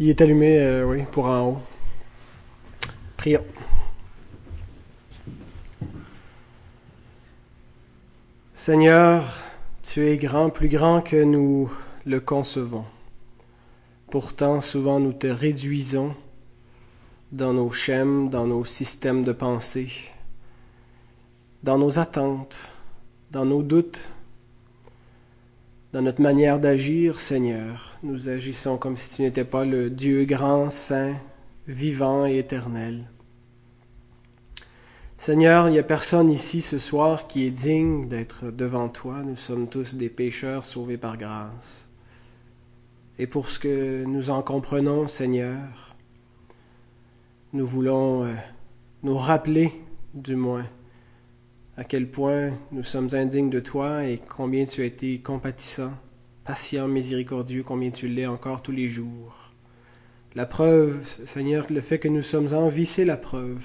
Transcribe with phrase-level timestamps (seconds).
[0.00, 1.58] Il est allumé, euh, oui, pour en haut.
[3.16, 3.44] Prions.
[8.54, 9.24] Seigneur,
[9.82, 11.68] tu es grand, plus grand que nous
[12.06, 12.84] le concevons.
[14.08, 16.14] Pourtant, souvent nous te réduisons
[17.32, 19.90] dans nos schèmes, dans nos systèmes de pensée,
[21.64, 22.70] dans nos attentes,
[23.32, 24.12] dans nos doutes,
[25.92, 30.70] dans notre manière d'agir, Seigneur, nous agissons comme si tu n'étais pas le Dieu grand,
[30.70, 31.14] saint,
[31.66, 33.08] vivant et éternel.
[35.16, 39.22] Seigneur, il n'y a personne ici ce soir qui est digne d'être devant toi.
[39.24, 41.88] Nous sommes tous des pécheurs sauvés par grâce.
[43.18, 45.96] Et pour ce que nous en comprenons, Seigneur,
[47.52, 48.34] nous voulons euh,
[49.02, 49.72] nous rappeler,
[50.14, 50.66] du moins,
[51.78, 55.92] à quel point nous sommes indignes de toi et combien tu as été compatissant,
[56.42, 59.52] patient, miséricordieux, combien tu l'es encore tous les jours.
[60.34, 63.62] La preuve, Seigneur, le fait que nous sommes en vie, c'est la preuve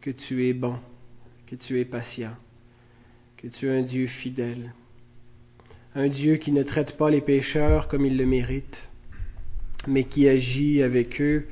[0.00, 0.76] que tu es bon,
[1.46, 2.34] que tu es patient,
[3.36, 4.72] que tu es un Dieu fidèle,
[5.94, 8.88] un Dieu qui ne traite pas les pécheurs comme ils le méritent,
[9.86, 11.46] mais qui agit avec eux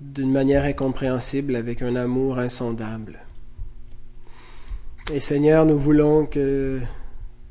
[0.00, 3.27] d'une manière incompréhensible, avec un amour insondable.
[5.10, 6.80] Et Seigneur, nous voulons que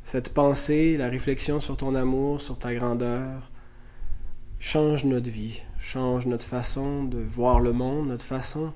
[0.03, 3.49] cette pensée, la réflexion sur ton amour, sur ta grandeur,
[4.59, 8.73] change notre vie, change notre façon de voir le monde, notre façon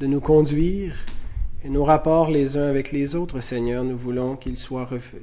[0.00, 0.94] de nous conduire
[1.64, 3.84] et nos rapports les uns avec les autres, Seigneur.
[3.84, 4.56] Nous voulons qu'ils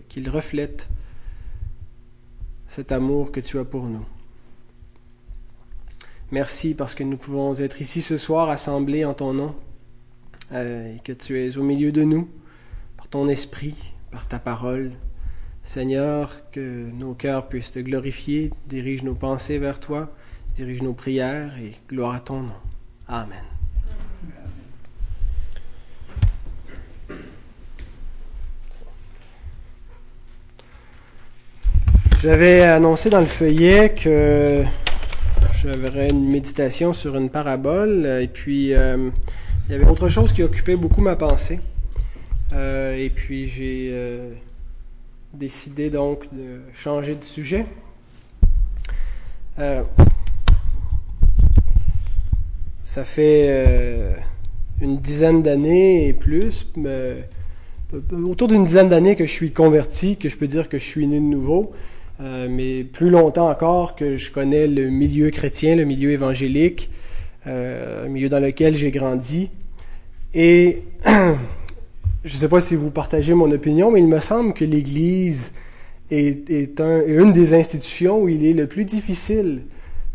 [0.08, 0.88] qu'ils reflètent
[2.68, 4.06] cet amour que tu as pour nous.
[6.30, 9.56] Merci parce que nous pouvons être ici ce soir assemblés en ton nom
[10.52, 12.30] euh, et que tu es au milieu de nous
[13.12, 13.76] ton esprit,
[14.10, 14.94] par ta parole.
[15.64, 20.10] Seigneur, que nos cœurs puissent te glorifier, dirige nos pensées vers toi,
[20.56, 22.54] dirige nos prières et gloire à ton nom.
[23.08, 23.44] Amen.
[32.22, 34.64] J'avais annoncé dans le feuillet que
[35.56, 39.10] j'avais une méditation sur une parabole et puis euh,
[39.68, 41.60] il y avait autre chose qui occupait beaucoup ma pensée.
[42.54, 44.32] Euh, et puis j'ai euh,
[45.34, 47.66] décidé donc de changer de sujet.
[49.60, 49.84] Euh,
[52.84, 54.16] ça fait
[54.82, 56.68] une dizaine d'années et plus,
[58.12, 61.08] autour d'une dizaine d'années que je suis converti, que je peux dire que je suis
[61.08, 61.72] né de nouveau,
[62.20, 66.90] mais plus longtemps encore que je connais le milieu chrétien, le milieu évangélique,
[67.46, 69.52] le milieu dans lequel j'ai grandi.
[70.34, 70.84] Et
[72.24, 75.54] je ne sais pas si vous partagez mon opinion, mais il me semble que l'Église
[76.12, 79.64] est, est un, une des institutions où il est le plus difficile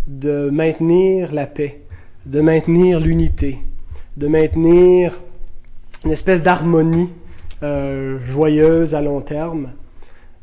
[0.06, 1.80] de maintenir la paix,
[2.24, 3.58] de maintenir l'unité,
[4.16, 5.20] de maintenir
[6.04, 7.10] une espèce d'harmonie
[7.62, 9.72] euh, joyeuse à long terme.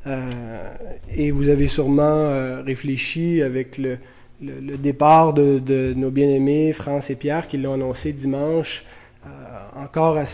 [0.06, 0.74] Euh,
[1.16, 3.98] et vous avez sûrement euh, réfléchi avec le,
[4.42, 8.84] départ de, de, nos bien-aimés France et Pierre qui l'ont annoncé dimanche,
[9.78, 10.26] encore à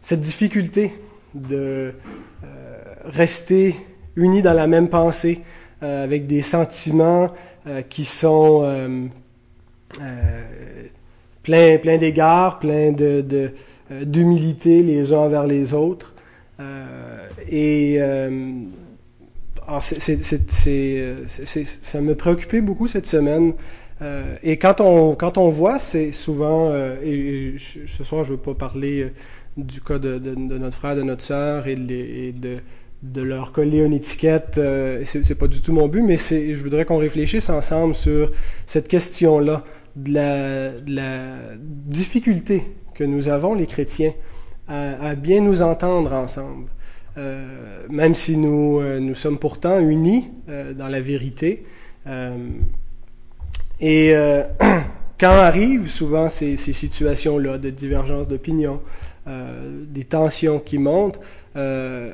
[0.00, 0.92] cette difficulté
[1.34, 1.94] de
[2.44, 3.76] euh, rester
[4.16, 5.40] unis dans la même pensée,
[5.82, 7.30] euh, avec des sentiments
[7.66, 9.10] euh, qui sont
[11.42, 13.52] pleins plein d'égards, pleins de,
[13.90, 16.14] d'humilité les uns envers les autres.
[17.50, 17.98] et
[19.68, 23.54] ça me préoccupait beaucoup cette semaine.
[24.42, 26.72] Et quand on, quand on voit, c'est souvent,
[27.02, 29.12] et, et, ce soir je ne veux pas parler
[29.56, 32.58] du cas de, de, notre frère, de notre sœur et, de,
[33.02, 34.58] de, leur coller une étiquette.
[34.58, 38.30] Euh, c'est pas du tout mon but, mais je voudrais qu'on réfléchisse ensemble sur
[38.66, 39.64] cette question-là
[39.96, 40.14] de
[40.94, 42.62] la, difficulté
[42.94, 44.12] que nous avons, les chrétiens,
[44.68, 46.68] à, bien nous entendre ensemble.
[47.18, 51.64] Euh, même si nous, euh, nous sommes pourtant unis euh, dans la vérité.
[53.80, 54.14] Et
[55.20, 58.80] quand arrivent souvent ces, ces situations-là de divergence d'opinion,
[59.26, 61.20] des tensions qui montent,
[61.56, 62.10] euh,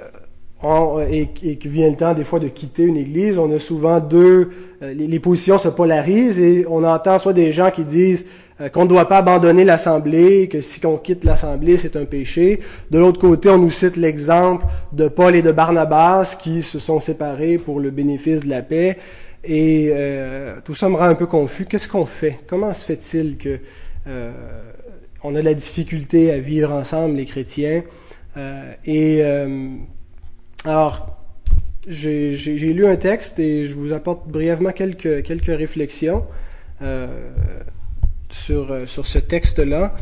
[1.11, 4.01] et, et que vient le temps des fois de quitter une église, on a souvent
[4.01, 4.51] deux,
[4.83, 8.27] euh, les, positions se polarisent et on entend soit des gens qui disent
[8.61, 12.61] euh, qu'on ne doit pas abandonner l'assemblée, que si on quitte l'assemblée c'est un péché.
[12.91, 17.01] De l'autre côté, on nous cite l'exemple de Paul et de Barnabas qui se sont
[17.01, 18.97] séparés pour le bénéfice de la paix.
[19.45, 21.67] Et euh, tout ça me rend un peu confus.
[21.67, 22.41] Qu'est-ce qu'on fait?
[22.47, 23.59] Comment se fait-il que
[25.23, 27.83] on a de la difficulté à vivre ensemble, les chrétiens.
[28.37, 29.69] Euh, et euh,
[30.65, 31.19] alors,
[31.87, 36.25] j'ai lu un texte et je vous apporte brièvement quelques, quelques réflexions
[36.83, 37.07] euh,
[38.29, 39.95] sur, sur ce texte-là,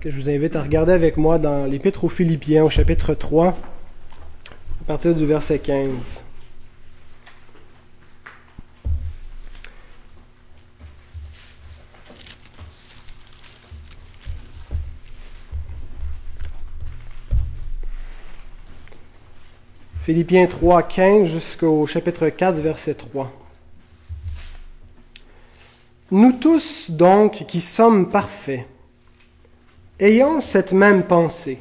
[0.00, 3.48] que je vous invite à regarder avec moi dans l'Épître aux Philippiens, au chapitre 3,
[3.48, 6.22] à partir du verset 15.
[20.08, 23.30] Philippiens 3, 15 jusqu'au chapitre 4, verset 3.
[26.10, 28.64] Nous tous, donc, qui sommes parfaits,
[30.00, 31.58] ayons cette même pensée.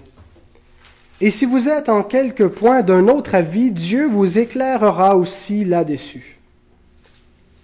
[1.19, 6.39] Et si vous êtes en quelque point d'un autre avis, Dieu vous éclairera aussi là-dessus.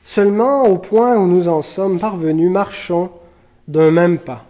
[0.04, 3.10] Seulement au point où nous en sommes parvenus, marchons
[3.70, 4.46] d'un même pas.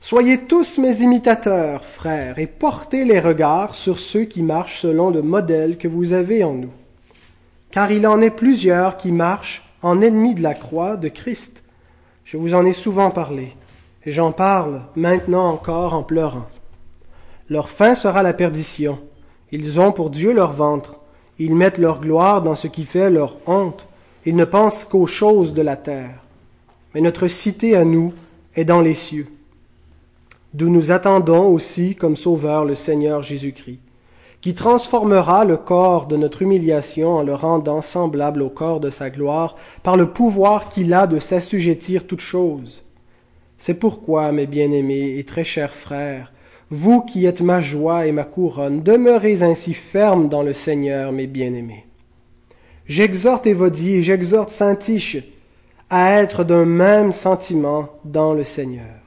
[0.00, 5.22] Soyez tous mes imitateurs, frères, et portez les regards sur ceux qui marchent selon le
[5.22, 6.70] modèle que vous avez en nous.
[7.72, 11.64] Car il en est plusieurs qui marchent en ennemis de la croix de Christ.
[12.24, 13.56] Je vous en ai souvent parlé,
[14.06, 16.46] et j'en parle maintenant encore en pleurant.
[17.50, 19.00] Leur fin sera la perdition.
[19.50, 21.00] Ils ont pour Dieu leur ventre.
[21.40, 23.88] Ils mettent leur gloire dans ce qui fait leur honte.
[24.24, 26.22] Ils ne pensent qu'aux choses de la terre.
[26.94, 28.12] Mais notre cité à nous
[28.54, 29.26] est dans les cieux
[30.54, 33.80] d'où nous attendons aussi comme Sauveur le Seigneur Jésus-Christ,
[34.40, 39.10] qui transformera le corps de notre humiliation en le rendant semblable au corps de sa
[39.10, 42.84] gloire par le pouvoir qu'il a de s'assujettir toutes choses.
[43.56, 46.32] C'est pourquoi, mes bien-aimés et très chers frères,
[46.70, 51.26] vous qui êtes ma joie et ma couronne, demeurez ainsi fermes dans le Seigneur, mes
[51.26, 51.86] bien-aimés.
[52.86, 55.18] J'exhorte Évodie et j'exhorte Saint-Tiche
[55.90, 58.97] à être d'un même sentiment dans le Seigneur.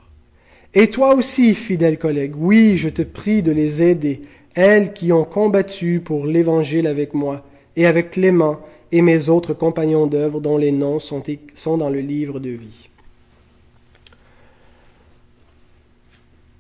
[0.74, 4.22] Et toi aussi, fidèle collègue, oui, je te prie de les aider,
[4.56, 7.44] elles qui ont combattu pour l'Évangile avec moi,
[7.76, 8.60] et avec Clément
[8.92, 11.24] et mes autres compagnons d'œuvre dont les noms sont,
[11.78, 12.90] dans le livre de vie.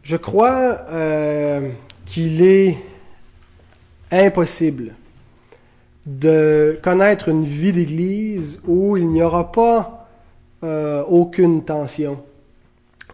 [0.04, 1.70] Je crois euh,
[2.06, 2.78] qu'il est
[4.12, 4.96] impossible
[6.08, 10.10] de connaître une vie d'Église où il n'y aura pas
[10.64, 12.22] euh, aucune tension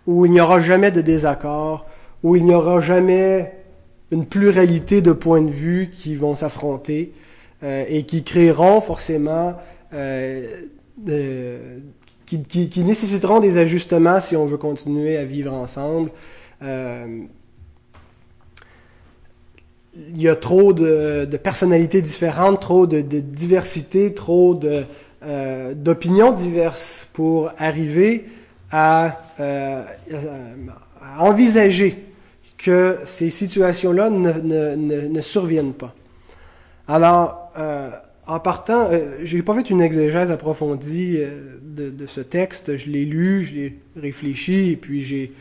[0.08, 1.86] où il n'y aura jamais de désaccord,
[2.24, 3.54] où il n'y aura jamais
[4.10, 7.12] une pluralité de points de vue qui vont s'affronter
[7.64, 9.56] euh, et qui créeront forcément,
[9.94, 10.48] euh,
[12.26, 16.10] qui, qui, nécessiteront des ajustements si on veut continuer à vivre ensemble.
[16.64, 17.22] Euh,
[20.10, 24.60] il y a trop de, personnalités différentes, trop de, diversité, trop
[25.24, 28.26] euh, d'opinions diverses pour arriver
[28.72, 29.84] à, euh,
[31.02, 32.08] à envisager
[32.58, 35.94] que ces situations-là ne, ne, ne, ne, surviennent pas.
[36.88, 37.92] Alors, euh,
[38.26, 42.78] en partant, euh, j'ai pas fait une exégèse approfondie euh, de, ce texte.
[42.78, 45.32] Je l'ai lu, je l'ai réfléchi, et puis j'ai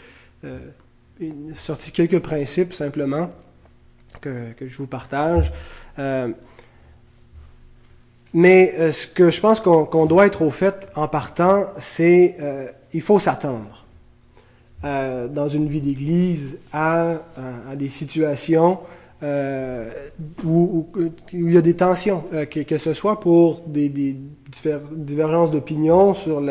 [1.54, 3.30] sorti quelques principes simplement
[4.20, 5.52] que, que je vous partage.
[8.32, 12.36] Mais ce que je pense qu'on qu doit être au fait en partant, c'est
[12.96, 13.84] il faut s'attendre
[14.84, 17.16] euh, dans une vie d'église à,
[17.76, 18.78] des situations
[19.22, 19.90] euh,
[20.44, 20.86] où,
[21.32, 24.16] il y a des tensions, euh, que, ce soit pour des,
[24.92, 26.42] divergences d'opinion sur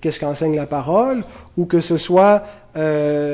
[0.00, 1.24] qu'est-ce qu'enseigne la parole,
[1.56, 2.42] ou que ce soit
[2.74, 3.32] des,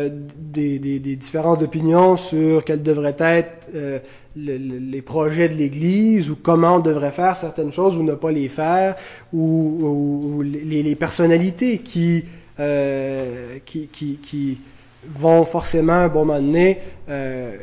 [1.00, 4.00] différences d'opinion sur quels devraient être le,
[4.36, 8.30] le, les projets de l'Église, ou comment on devrait faire certaines choses ou ne pas
[8.30, 8.96] les faire,
[9.32, 12.24] ou, les, personnalités qui
[12.60, 14.60] euh, qui,
[15.06, 17.56] vont forcément, à un bon moment donné, euh,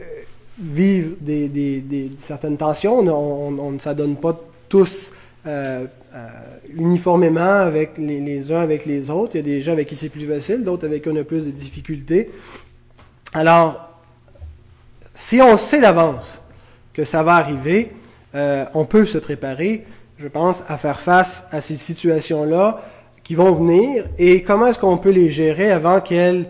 [0.59, 2.99] vivre des, certaines tensions.
[2.99, 5.13] On, ne s'adonne pas tous
[5.47, 5.85] euh,
[6.75, 9.35] uniformément avec les, uns avec les autres.
[9.35, 11.23] Il y a des gens avec qui c'est plus facile, d'autres avec qui on a
[11.23, 12.29] plus de difficultés.
[13.33, 13.97] Alors,
[15.15, 16.41] si on sait d'avance
[16.93, 17.93] que ça va arriver,
[18.33, 19.85] on peut se préparer,
[20.17, 22.81] je pense, à faire face à ces situations-là
[23.23, 26.47] qui vont venir et comment est-ce qu'on peut les gérer avant qu'elles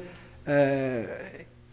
[0.48, 1.04] euh,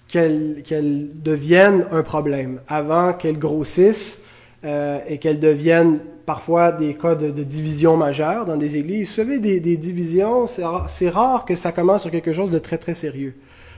[0.09, 0.75] qu'elles qu
[1.23, 4.19] deviennent un problème, avant qu'elles grossissent
[4.64, 9.09] euh, et qu'elles deviennent parfois des cas de, division majeure dans des églises.
[9.09, 12.59] Vous savez, des, des divisions, c'est rare, rare, que ça commence sur quelque chose de
[12.59, 13.35] très très sérieux.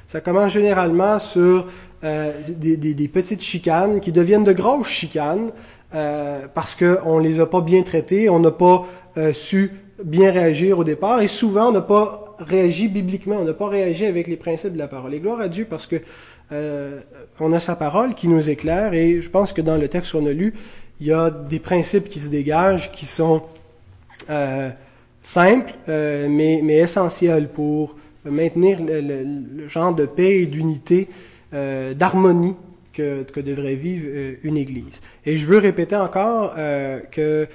[0.06, 1.66] Ça commence généralement sur
[2.02, 5.50] euh, des, des, petites chicanes qui deviennent de grosses chicanes
[5.94, 8.86] euh, parce qu'on les a pas bien traitées, on n'a pas
[9.32, 9.72] su
[10.04, 14.06] bien réagir au départ et souvent on n'a pas réagi bibliquement, on n'a pas réagi
[14.06, 15.14] avec les principes de la parole.
[15.14, 15.96] Et gloire à Dieu parce que
[16.52, 17.00] euh,
[17.38, 20.26] on a sa parole qui nous éclaire et je pense que dans le texte qu'on
[20.26, 20.54] a lu,
[21.00, 23.42] il y a des principes qui se dégagent qui sont
[24.28, 24.70] euh,
[25.22, 31.08] simples, euh, mais, mais essentiels pour maintenir le, genre de paix et d'unité,
[31.54, 32.56] euh, d'harmonie
[32.92, 35.00] que, que, devrait vivre euh, une Église.
[35.24, 37.46] Et je veux répéter encore euh, que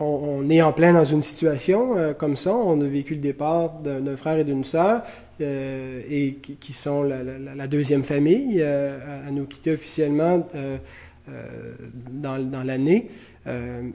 [0.00, 2.54] on, est en plein dans une situation comme ça.
[2.54, 5.02] On a vécu le départ d'un frère et d'une sœur
[5.40, 10.46] et qui, sont la, deuxième famille à, nous quitter officiellement
[12.10, 13.10] dans, dans l'année.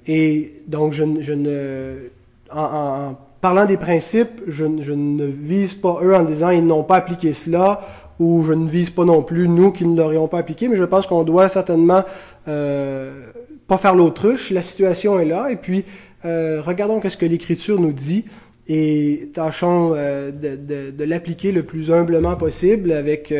[0.05, 2.11] et donc je, je ne
[2.53, 7.33] en, parlant des principes, je, ne vise pas eux en disant ils n'ont pas appliqué
[7.33, 7.81] cela,
[8.19, 10.83] ou je ne vise pas non plus nous qui ne l'aurions pas appliqué, mais je
[10.83, 12.03] pense qu'on doit certainement
[12.47, 13.25] euh,
[13.71, 14.51] pas faire l'autruche.
[14.51, 15.85] La situation est là, et puis
[16.25, 18.25] euh, regardons qu'est-ce que l'Écriture nous dit
[18.67, 23.33] et tâchons euh, de, l'appliquer le plus humblement possible avec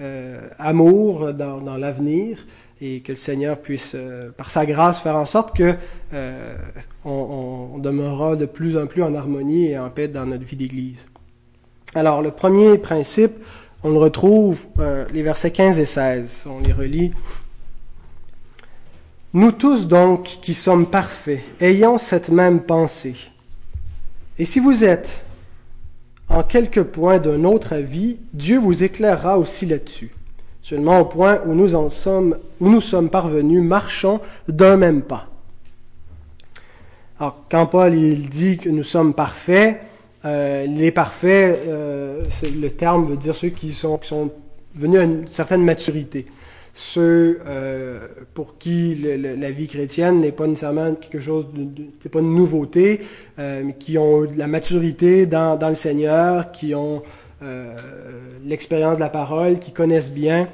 [0.00, 2.46] euh, amour dans, l'avenir
[2.80, 3.94] et que le Seigneur puisse,
[4.38, 5.74] par sa grâce, faire en sorte que
[7.04, 10.56] on, on, demeurera de plus en plus en harmonie et en paix dans notre vie
[10.56, 11.06] d'Église.
[11.94, 13.32] Alors, le premier principe,
[13.82, 14.66] on le retrouve
[15.12, 16.48] les versets 15 et 16.
[16.50, 17.12] On les relit.
[19.34, 23.16] Nous tous donc qui sommes parfaits, ayons cette même pensée.
[24.38, 25.24] Et si vous êtes
[26.28, 30.14] en quelque point d'un autre avis, Dieu vous éclairera aussi là-dessus
[30.64, 35.28] seulement au point où nous en sommes, où nous sommes parvenus, marchons d'un même pas.
[37.20, 39.78] Alors, quand Paul il dit que nous sommes parfaits,
[40.24, 44.00] euh, les parfaits, euh, le terme veut dire ceux qui sont
[44.74, 46.24] venus à une certaine maturité.
[46.76, 48.00] Ceux euh,
[48.34, 53.00] pour qui la vie chrétienne n'est pas nécessairement quelque chose, de, pas une nouveauté,
[53.38, 57.02] euh, mais qui ont la maturité dans, dans le Seigneur, qui ont
[57.42, 57.76] euh,
[58.44, 60.48] l'expérience de la parole, qui connaissent bien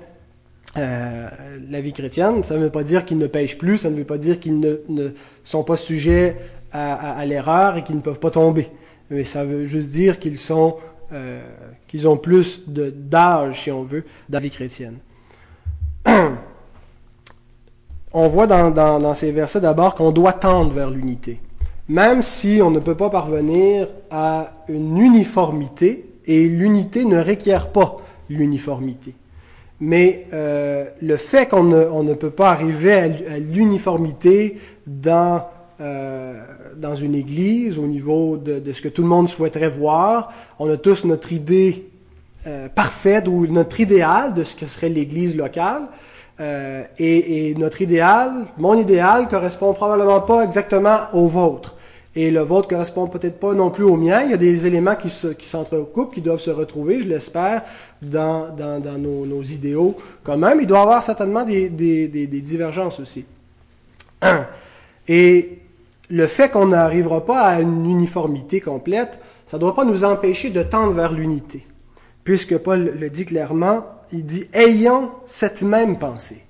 [0.77, 1.29] euh,
[1.69, 2.43] la vie chrétienne.
[2.43, 4.59] Ça ne veut pas dire qu'ils ne pêchent plus, ça ne veut pas dire qu'ils
[4.61, 5.09] ne, ne,
[5.45, 6.37] sont pas sujets
[6.73, 8.69] à, à, l'erreur et qu'ils ne peuvent pas tomber.
[9.11, 10.77] Mais ça veut juste dire qu'ils sont,
[11.12, 11.41] euh,
[11.89, 14.99] qu'ils ont plus d'âge, si on veut, dans la vie chrétienne.
[18.12, 21.40] On voit dans, ces versets d'abord qu'on doit tendre vers l'unité.
[21.88, 27.97] Même si on ne peut pas parvenir à une uniformité, et l'unité ne requiert pas
[28.29, 29.14] l'uniformité.
[29.81, 35.47] Mais euh, le fait qu'on ne, peut pas arriver à, l'uniformité dans,
[35.81, 36.40] euh,
[36.76, 40.71] dans une église au niveau de, de, ce que tout le monde souhaiterait voir, on
[40.71, 41.90] a tous notre idée
[42.47, 45.83] euh, parfaite ou notre idéal de ce que serait l'église locale.
[46.40, 51.75] Euh, et, notre idéal, mon idéal, correspond probablement pas exactement au vôtre
[52.16, 54.23] et le vôtre correspond peut-être pas non plus au mien.
[54.25, 57.62] Il y a des éléments qui, se, qui s'entrecoupent, qui doivent se retrouver, je l'espère,
[58.02, 58.49] dans,
[58.99, 60.59] nos, idéaux quand même.
[60.61, 61.68] Il doit y avoir certainement des
[62.42, 63.25] divergences aussi.
[65.09, 65.59] Et
[66.11, 70.50] le fait qu'on n'arrivera pas à une uniformité complète, ça ne doit pas nous empêcher
[70.50, 71.66] de tendre vers l'unité.
[72.25, 76.43] Puisque Paul le dit clairement, il dit ayons cette même pensée.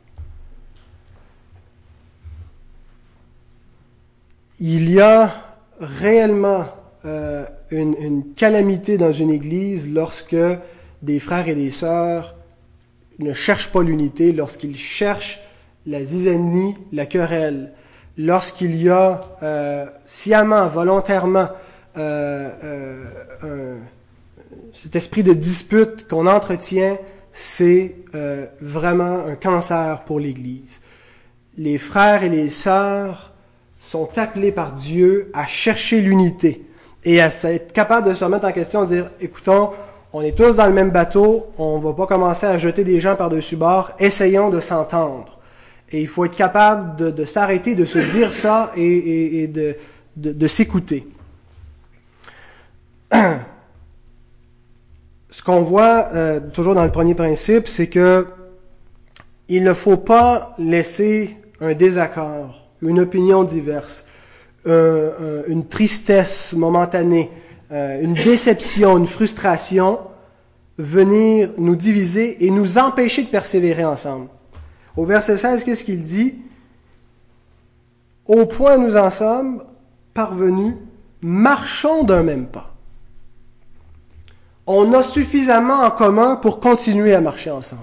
[4.59, 5.33] Il y a
[5.81, 6.67] réellement
[7.07, 10.37] euh, une, calamité dans une église lorsque
[11.03, 12.35] des frères et des sœurs
[13.19, 15.41] ne cherchent pas l'unité, lorsqu'ils cherchent
[15.87, 17.73] la zizanie, la querelle,
[18.19, 21.49] lorsqu'il y a euh, sciemment, volontairement,
[21.97, 23.79] euh
[24.73, 26.99] cet esprit de dispute qu'on entretient,
[27.33, 30.81] c'est euh, vraiment un cancer pour l'Église.
[31.57, 33.33] Les frères et les sœurs
[33.79, 36.67] sont appelés par Dieu à chercher l'unité
[37.05, 39.71] et à être capables de se remettre en question, de dire, écoutons,
[40.13, 43.17] on est tous dans le même bateau, on va pas commencer à jeter des gens
[43.17, 45.39] par-dessus bord, essayons de s'entendre.
[45.91, 51.09] Et il faut être capable de, s'arrêter, de se dire ça et, de s'écouter.
[55.31, 58.27] Ce qu'on voit euh, toujours dans le premier principe, c'est que
[59.49, 64.05] il ne faut pas laisser un désaccord une opinion diverse,
[64.67, 67.31] euh, une tristesse momentanée,
[67.73, 69.99] euh, une déception, une frustration,
[70.79, 74.29] venir nous diviser et nous empêcher de persévérer ensemble.
[74.97, 76.37] Au verset 16, qu'est-ce qu'il dit?
[78.27, 79.63] Au point où nous en sommes
[80.15, 80.75] parvenus,
[81.21, 82.70] marchons d'un même pas.
[84.73, 87.83] On a suffisamment en commun pour continuer à marcher ensemble.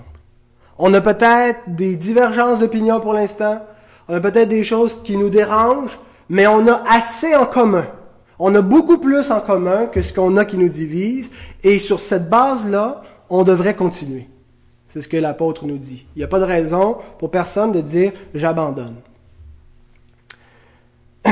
[0.78, 3.62] On a peut-être des divergences d'opinion pour l'instant,
[4.08, 7.86] on a peut-être des choses qui nous dérangent, mais on a assez en commun.
[8.40, 11.30] On a beaucoup plus en commun que ce qu'on a qui nous divise,
[11.62, 14.30] et sur cette base-là, on devrait continuer.
[14.88, 16.08] C'est ce que l'apôtre nous dit.
[16.16, 18.96] Il n'y a pas de raison pour personne de dire j'abandonne.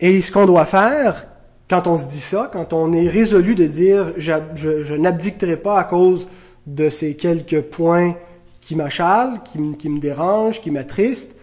[0.00, 1.28] Et ce qu'on doit faire
[1.74, 5.76] quand on se dit ça, quand on est résolu de dire je, je, n'abdicterai pas
[5.76, 6.28] à cause
[6.68, 8.14] de ces quelques points
[8.60, 11.34] qui m'achalent, qui, qui me dérangent, qui m'attristent,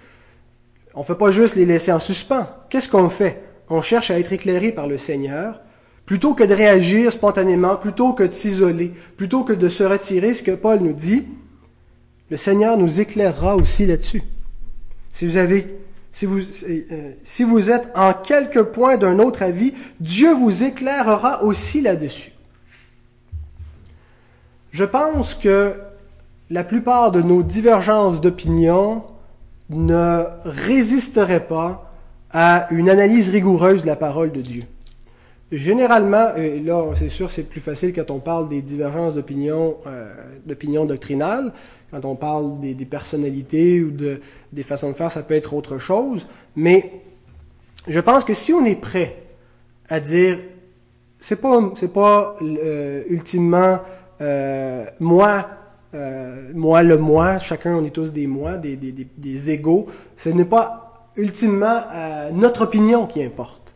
[0.93, 2.47] on ne fait pas juste les laisser en suspens.
[2.69, 3.43] Qu'est-ce qu'on fait?
[3.69, 5.59] On cherche à être éclairé par le Seigneur,
[6.05, 10.43] plutôt que de réagir spontanément, plutôt que de s'isoler, plutôt que de se retirer, ce
[10.43, 11.25] que Paul nous dit,
[12.29, 14.23] le Seigneur nous éclairera aussi là-dessus.
[15.11, 15.67] Si vous avez
[16.11, 21.43] si vous, euh, si vous êtes en quelque point d'un autre avis, Dieu vous éclairera
[21.43, 22.33] aussi là-dessus.
[24.71, 25.75] Je pense que
[26.49, 29.03] la plupart de nos divergences d'opinion
[29.69, 31.91] ne résisteraient pas
[32.31, 34.63] à une analyse rigoureuse de la parole de Dieu.
[35.51, 40.13] Généralement, et là c'est sûr c'est plus facile quand on parle des divergences d'opinion euh,
[40.45, 41.51] d'opinion doctrinale,
[41.91, 44.21] quand on parle des, personnalités ou de,
[44.53, 46.25] des façons de faire, ça peut être autre chose.
[46.55, 47.01] Mais
[47.87, 49.23] je pense que si on est prêt
[49.89, 50.37] à dire,
[51.19, 53.79] c'est pas, c'est pas euh, ultimement
[54.21, 55.49] euh, moi,
[55.93, 59.87] euh, moi le moi, chacun on est tous des moi, des égaux.
[60.15, 61.81] Ce n'est pas ultimement
[62.33, 63.70] notre opinion qui importe.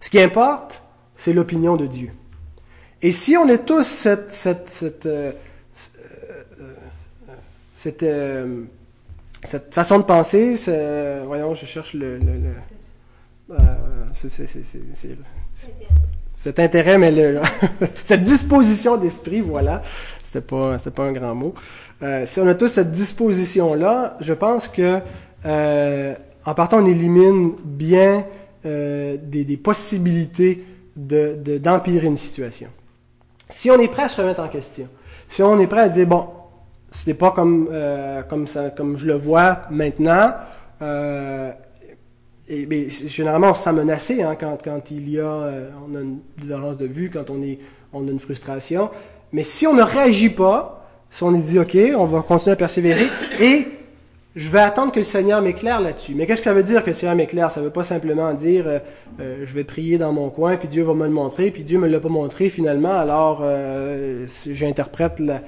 [0.00, 0.82] Ce qui importe,
[1.14, 2.10] c'est l'opinion de Dieu.
[3.02, 5.08] Et si on est tous cette, cette, cette
[7.80, 8.64] cette, euh,
[9.42, 10.54] cette façon de penser,
[11.24, 12.20] voyons, je cherche le,
[13.50, 13.56] euh,
[16.34, 17.40] cet intérêt, mais le,
[18.04, 19.80] cette disposition d'esprit, voilà,
[20.22, 21.54] c'était pas, pas un grand mot.
[22.02, 25.00] Euh, si on a tous cette disposition-là, je pense que
[26.44, 28.26] en partant, on élimine bien
[28.64, 30.64] des, des, possibilités
[30.96, 32.68] de, d'empirer une situation.
[33.48, 34.88] Si on est prêt à se remettre en question,
[35.28, 36.26] si on est prêt à dire, bon,
[36.90, 40.32] c'est pas comme, euh, comme, ça, comme je le vois maintenant.
[40.82, 41.52] Euh,
[42.48, 46.00] mais, généralement, on se sent menacé hein, quand, quand il y a, euh, on a
[46.00, 47.58] une divergence de vue, quand on, est,
[47.92, 48.90] on a une frustration.
[49.32, 53.06] Mais si on ne réagit pas, si on dit, OK, on va continuer à persévérer,
[53.40, 53.68] et
[54.36, 56.14] je vais attendre que le Seigneur m'éclaire là-dessus.
[56.14, 57.50] Mais qu'est-ce que ça veut dire que le Seigneur m'éclaire?
[57.50, 58.78] Ça veut pas simplement dire, euh,
[59.20, 61.78] euh, je vais prier dans mon coin, puis Dieu va me le montrer, puis Dieu
[61.78, 63.44] me l'a pas montré finalement, alors
[64.26, 65.42] j'interprète la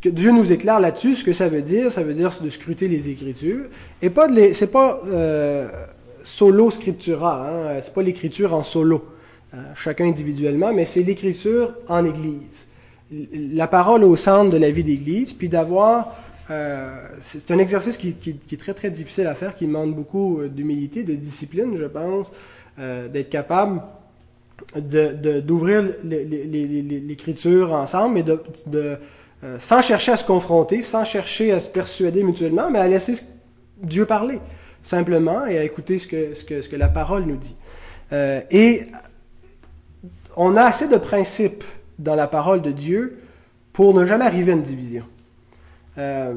[0.00, 2.86] que Dieu nous éclaire là-dessus, ce que ça veut dire, ça veut dire de scruter
[2.86, 3.64] les Écritures.
[4.00, 5.68] Et pas de les, c'est pas euh,
[6.22, 9.04] solo scriptura, hein, c'est pas l'écriture en solo,
[9.74, 12.66] chacun individuellement, mais c'est l'écriture en Église.
[13.10, 16.14] La parole au centre de la vie d'Église, puis d'avoir,
[16.50, 21.02] euh, c'est un exercice qui, est très très difficile à faire, qui demande beaucoup d'humilité,
[21.02, 22.30] de discipline, je pense,
[22.78, 23.82] euh, d'être capable
[24.76, 28.24] d'ouvrir l'écriture ensemble et
[29.44, 33.14] euh, sans chercher à se confronter, sans chercher à se persuader mutuellement, mais à laisser
[33.80, 34.40] Dieu parler,
[34.82, 37.54] simplement, et à écouter ce que, la parole nous dit.
[38.12, 38.82] Euh, et
[40.36, 41.62] on a assez de principes
[42.00, 43.18] dans la parole de Dieu
[43.72, 45.04] pour ne jamais arriver à une division.
[45.98, 46.34] Euh,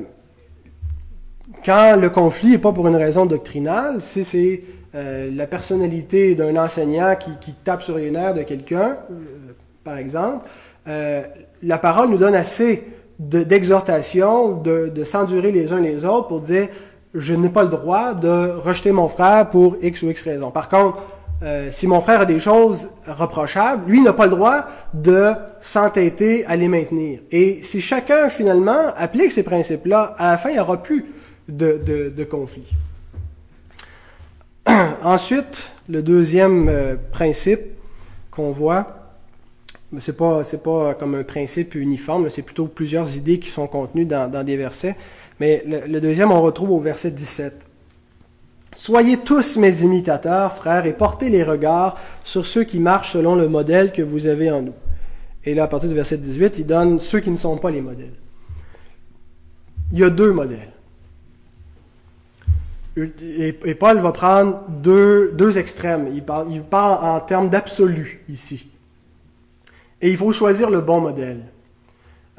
[1.63, 7.15] quand le conflit n'est pas pour une raison doctrinale, si c'est la personnalité d'un enseignant
[7.15, 8.97] qui, tape sur les nerfs de quelqu'un,
[9.83, 10.45] par exemple,
[10.85, 12.83] la parole nous donne assez
[13.19, 16.67] d'exhortation, de, de s'endurer les uns les autres pour dire
[17.13, 20.51] je n'ai pas le droit de rejeter mon frère pour X ou X raison.
[20.51, 21.01] Par contre,
[21.43, 26.45] euh, si mon frère a des choses reprochables, lui n'a pas le droit de s'entêter
[26.45, 27.19] à les maintenir.
[27.31, 31.05] Et si chacun finalement applique ces principes-là, à la fin, il n'y aura plus
[31.47, 32.69] de, de, de conflit.
[35.03, 37.61] Ensuite, le deuxième euh, principe
[38.29, 39.01] qu'on voit,
[39.97, 44.05] c'est pas c'est pas comme un principe uniforme, c'est plutôt plusieurs idées qui sont contenues
[44.05, 44.95] dans, dans des versets.
[45.39, 47.65] Mais le, deuxième, on retrouve au verset 17.
[48.73, 53.49] Soyez tous mes imitateurs, frères, et portez les regards sur ceux qui marchent selon le
[53.49, 54.73] modèle que vous avez en nous.
[55.43, 57.81] Et là, à partir du verset 18, il donne ceux qui ne sont pas les
[57.81, 58.13] modèles.
[59.91, 60.71] Il y a deux modèles.
[62.97, 66.09] Et, Paul va prendre deux, extrêmes.
[66.13, 68.69] Il parle, il parle en termes d'absolu ici.
[70.01, 71.43] Et il faut choisir le bon modèle.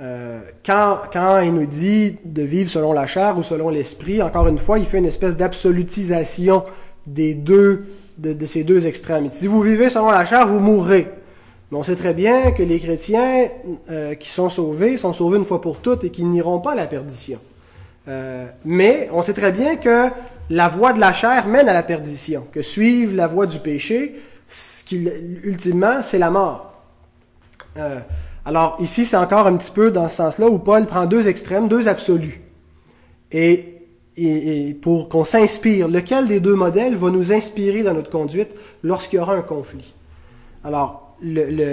[0.03, 4.49] Euh, quand, quand il nous dit de vivre selon la chair ou selon l'esprit, encore
[4.49, 6.65] une fois, il fait une espèce d'absolutisation
[7.07, 7.85] des deux,
[8.19, 9.31] de, ces deux extrêmes.
[9.31, 11.09] Si vous vivez selon la chair, vous mourrez.
[11.71, 13.49] Mais on sait très bien que les chrétiens
[13.91, 16.77] euh, qui sont sauvés sont sauvés une fois pour toutes et qu'ils n'iront pas à
[16.77, 17.38] la perdition.
[18.09, 20.09] Euh, mais on sait très bien que
[20.51, 24.21] la voie de la chair mène à la perdition, que suivre la voie du péché,
[24.49, 25.09] ce qui,
[25.45, 26.73] ultimement, c'est la mort.
[28.45, 31.69] Alors ici, c'est encore un petit peu dans ce sens-là où Paul prend deux extrêmes,
[31.69, 32.41] deux absolus.
[33.31, 38.51] Et, et, pour qu'on s'inspire, lequel des deux modèles va nous inspirer dans notre conduite
[38.83, 39.95] lorsqu'il y aura un conflit?
[40.65, 41.15] Alors,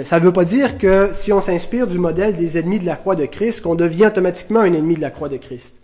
[0.04, 2.96] ça ne veut pas dire que si on s'inspire du modèle des ennemis de la
[2.96, 5.80] croix de Christ, qu'on devient automatiquement un ennemi de la croix de Christ.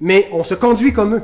[0.00, 1.22] Mais on se conduit comme eux,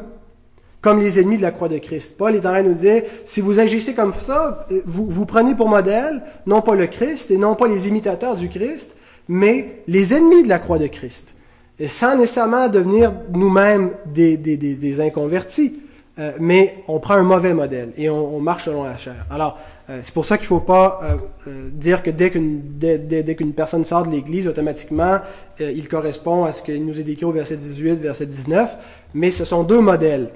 [0.84, 2.14] comme les ennemis de la croix de Christ.
[2.18, 5.54] Paul est en train de nous dire, si vous agissez comme ça, vous, vous prenez
[5.54, 8.94] pour modèle non pas le Christ et non pas les imitateurs du Christ,
[9.26, 11.36] mais les ennemis de la croix de Christ.
[11.78, 15.80] Et sans nécessairement devenir nous-mêmes des, des, des, inconvertis.
[16.18, 19.26] Euh, mais on prend un mauvais modèle et on, marche selon la chair.
[19.30, 19.58] Alors,
[19.90, 23.34] euh, c'est pour ça qu'il ne faut pas euh, dire que dès qu'une dès, dès,
[23.34, 25.18] qu'une personne sort de l'Église, automatiquement,
[25.58, 28.76] il correspond à ce qu'il nous est décrit au verset 18, verset 19,
[29.14, 30.28] mais ce sont deux modèles.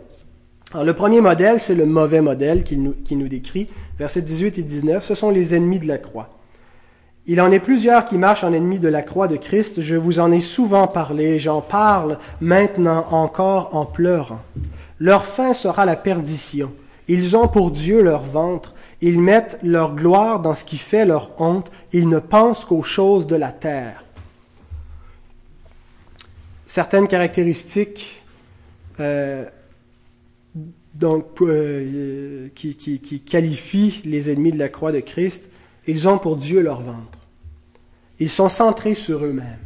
[0.72, 4.58] Alors, le premier modèle, c'est le mauvais modèle qui nous, qui nous décrit, verset 18
[4.58, 6.28] et 19, ce sont les ennemis de la croix.
[7.26, 10.18] Il en est plusieurs qui marchent en ennemis de la croix de Christ, je vous
[10.18, 14.40] en ai souvent parlé, j'en parle maintenant encore en pleurant.
[14.98, 16.72] Leur fin sera la perdition.
[17.06, 18.74] Ils ont pour Dieu leur ventre.
[19.00, 21.70] Ils mettent leur gloire dans ce qui fait leur honte.
[21.92, 24.04] Ils ne pensent qu'aux choses de la terre.
[26.66, 28.22] Certaines caractéristiques
[29.00, 29.44] euh,
[30.98, 35.48] donc, euh, qui, qui, les ennemis de la croix de Christ,
[35.86, 37.18] ils ont pour Dieu leur ventre.
[38.18, 39.58] Ils sont centrés sur eux-mêmes.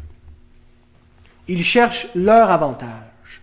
[1.49, 3.43] Ils cherchent leur avantage.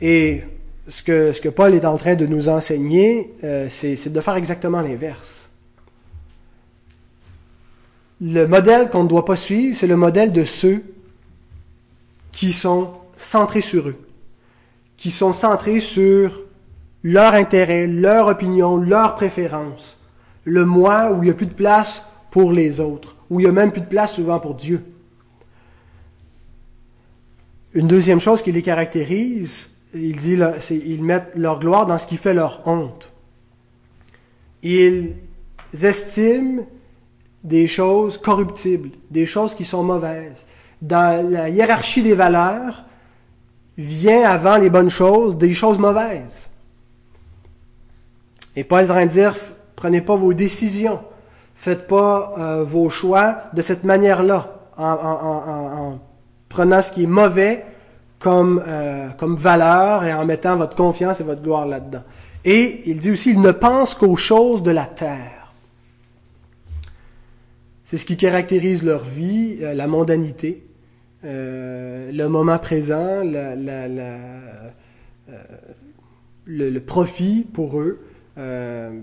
[0.00, 0.42] Et
[0.88, 4.36] ce que, ce que Paul est en train de nous enseigner, euh, c'est de faire
[4.36, 5.50] exactement l'inverse.
[8.22, 10.82] Le modèle qu'on ne doit pas suivre, c'est le modèle de ceux
[12.32, 13.98] qui sont centrés sur eux,
[15.00, 16.42] qui sont centrés sur
[17.02, 19.98] leur intérêt, leur opinion, leur préférence,
[20.44, 23.48] le moi où il n'y a plus de place pour les autres, où il n'y
[23.48, 24.84] a même plus de place souvent pour Dieu.
[27.72, 32.34] Une deuxième chose qui les caractérise, dit, ils mettent leur gloire dans ce qui fait
[32.34, 33.10] leur honte.
[34.62, 35.14] Ils
[35.82, 36.66] estiment
[37.42, 40.44] des choses corruptibles, des choses qui sont mauvaises.
[40.82, 42.84] Dans la hiérarchie des valeurs,
[43.78, 46.50] vient avant les bonnes choses des choses mauvaises.
[48.56, 49.34] Et Paul est en train de dire,
[49.76, 51.00] prenez pas vos décisions,
[51.54, 55.98] faites pas euh, vos choix de cette manière-là, en, en,
[56.48, 57.64] prenant ce qui est mauvais
[58.18, 62.02] comme, euh, comme valeur et en mettant votre confiance et votre gloire là-dedans.
[62.44, 65.52] Et il dit aussi, il ne pense qu'aux choses de la terre.
[67.84, 70.64] C'est ce qui caractérise leur vie, euh, la mondanité,
[71.22, 74.70] euh, le moment présent, euh,
[76.46, 78.00] le, profit pour eux,
[78.38, 79.00] euh,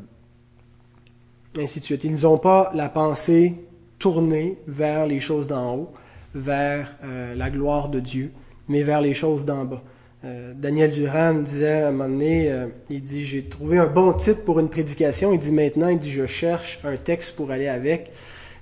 [1.58, 2.04] ainsi de suite.
[2.04, 3.56] Ils n'ont pas la pensée
[4.00, 5.94] tournée vers les choses d'en haut,
[6.34, 6.98] vers
[7.36, 8.32] la gloire de Dieu
[8.70, 9.82] mais vers les choses d'en bas.
[10.56, 12.52] Daniel Durand disait à un moment donné,
[12.90, 15.32] il dit, j'ai trouvé un bon titre pour une prédication.
[15.32, 18.12] Il dit maintenant, il dit, je cherche un texte pour aller avec.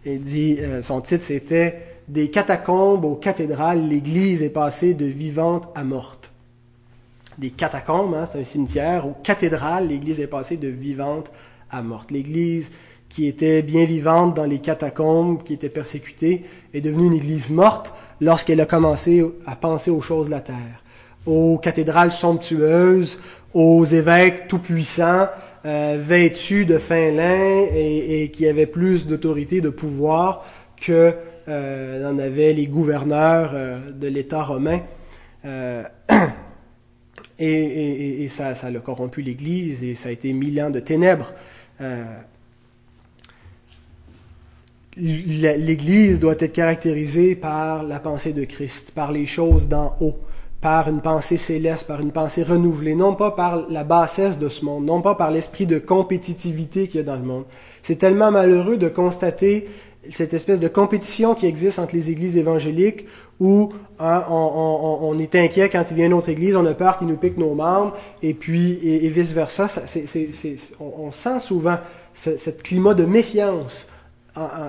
[0.05, 5.83] Il dit, son titre c'était Des catacombes aux cathédrales, l'Église est passée de vivante à
[5.83, 6.31] morte.
[7.39, 11.31] Des catacombes, hein, c'est un cimetière, aux cathédrales, l'Église est passée de vivante
[11.71, 12.11] à morte.
[12.11, 12.71] L'Église
[13.09, 17.93] qui était bien vivante dans les catacombes, qui était persécutée, est devenue une Église morte
[18.21, 20.83] lorsqu'elle a commencé à penser aux choses de la terre,
[21.25, 23.19] aux cathédrales somptueuses,
[23.53, 25.27] aux évêques tout-puissants,
[25.65, 30.45] euh, vêtus de fin lin et, qui avaient plus d'autorité, de pouvoir
[30.79, 31.15] que
[31.47, 34.79] euh, en avaient les gouverneurs euh, de l'État romain.
[35.45, 35.83] Euh,
[37.39, 41.33] et, ça, ça a corrompu l'Église et ça a été mille ans de ténèbres.
[44.97, 50.17] l'Église doit être caractérisée par la pensée de Christ, par les choses d'en haut,
[50.61, 54.65] par une pensée céleste, par une pensée renouvelée, non pas par la bassesse de ce
[54.65, 57.43] monde, non pas par l'esprit de compétitivité qu'il y a dans le monde.
[57.83, 59.67] C'est tellement malheureux de constater
[60.11, 63.05] cette espèce de compétition qui existe entre les églises évangéliques
[63.39, 67.07] où hein, on, est inquiet quand il vient une autre église, on a peur qu'il
[67.07, 69.67] nous pique nos membres, et puis et, vice versa.
[70.79, 71.77] on, sent souvent
[72.13, 73.87] ce, ce climat de méfiance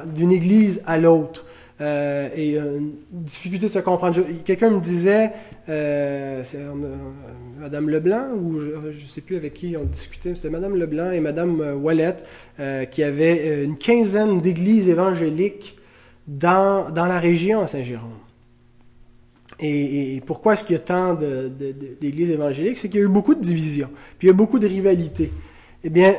[0.07, 1.45] d'une église à l'autre.
[1.83, 4.19] Euh, et une difficulté de se comprendre.
[4.47, 5.33] Quelqu'un me disait,
[5.69, 6.73] euh, euh,
[7.61, 11.21] Madame Leblanc, ou je ne sais plus avec qui on discutait, c'était Madame Leblanc et
[11.21, 12.17] Madame euh, Wallet,
[12.61, 15.77] euh, qui avaient une quinzaine d'églises évangéliques
[16.27, 18.11] dans, dans la région à Saint-Jérôme.
[19.61, 22.79] Et, et, pourquoi est-ce qu'il y a tant d'églises évangéliques?
[22.79, 25.31] C'est qu'il y a eu beaucoup de divisions, puis il y a beaucoup de rivalités.
[25.85, 26.15] Eh bien,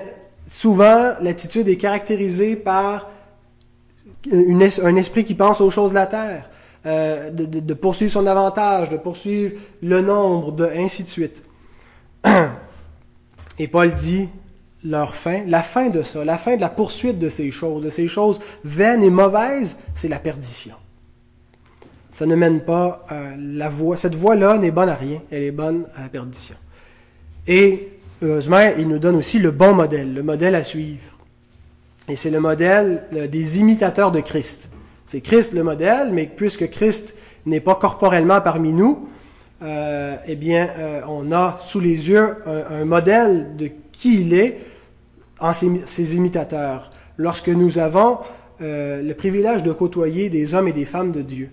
[0.48, 3.10] souvent, l'attitude est caractérisée par
[4.32, 6.50] un esprit qui pense aux choses de la terre,
[6.86, 11.44] euh, de, poursuivre son avantage, de poursuivre le nombre, de, ainsi de suite.
[13.60, 14.30] Et Paul dit,
[14.84, 17.90] leur fin, la fin de ça, la fin de la poursuite de ces choses, de
[17.90, 20.76] ces choses vaines et mauvaises, c'est la perdition.
[22.12, 25.52] Ça ne mène pas à la voie, cette voie-là n'est bonne à rien, elle est
[25.52, 26.56] bonne à la perdition.
[27.48, 31.17] Et heureusement, il nous donne aussi le bon modèle, le modèle à suivre.
[32.10, 34.70] Et c'est le modèle des imitateurs de Christ.
[35.06, 37.15] C'est Christ le modèle, mais puisque Christ
[37.46, 39.08] n'est pas corporellement parmi nous,
[39.63, 44.60] euh, eh bien, euh, on a sous les yeux un, modèle de qui il est
[45.39, 46.91] en ses, imitateurs.
[47.17, 48.20] Lorsque nous avons
[48.62, 51.50] euh, le privilège de côtoyer des hommes et des femmes de Dieu,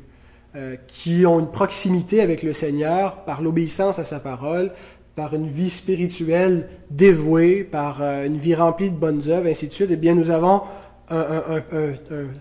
[0.87, 4.71] qui ont une proximité avec le Seigneur par l'obéissance à sa parole,
[5.17, 9.91] par une vie spirituelle dévouée, par une vie remplie de bonnes œuvres, ainsi de suite,
[9.91, 10.63] eh bien, nous avons
[11.11, 12.33] un, un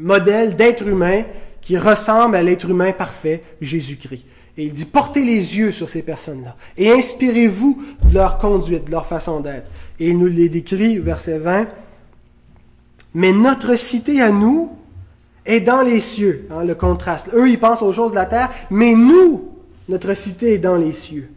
[0.00, 1.22] modèle d'être humain
[1.60, 4.26] qui ressemble à l'être humain parfait, Jésus-Christ.
[4.56, 8.90] Et il dit, portez les yeux sur ces personnes-là et inspirez-vous de leur conduite, de
[8.90, 9.70] leur façon d'être.
[10.00, 11.66] Et il nous les décrit, verset 20,
[13.14, 14.70] mais notre cité à nous
[15.44, 17.30] est dans les cieux, hein, le contraste.
[17.34, 19.48] Eux, ils pensent aux choses de la terre, mais nous,
[19.88, 21.28] notre cité est dans les cieux.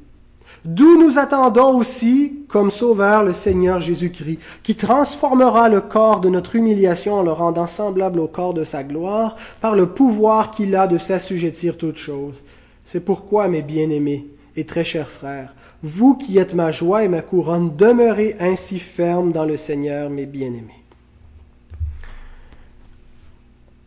[0.65, 6.55] D'où nous attendons aussi comme sauveur le Seigneur Jésus-Christ, qui transformera le corps de notre
[6.55, 10.87] humiliation en le rendant semblable au corps de sa gloire, par le pouvoir qu'il a
[10.87, 12.43] de s'assujettir toutes choses.
[12.83, 17.21] C'est pourquoi, mes bien-aimés et très chers frères, vous qui êtes ma joie et ma
[17.21, 20.83] couronne, demeurez ainsi fermes dans le Seigneur, mes bien-aimés.